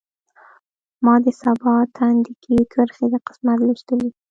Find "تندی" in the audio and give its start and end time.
1.95-2.33